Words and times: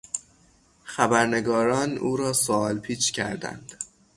خبرنگاران 0.83 1.97
او 1.97 2.17
را 2.17 2.33
سوال 2.33 2.79
پیچ 2.79 3.11
کردند. 3.11 3.73